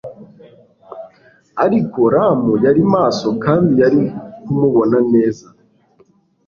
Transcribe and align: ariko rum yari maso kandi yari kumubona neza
ariko 1.65 1.99
rum 2.13 2.41
yari 2.65 2.81
maso 2.93 3.27
kandi 3.43 3.71
yari 3.81 4.01
kumubona 4.43 4.97
neza 5.13 5.45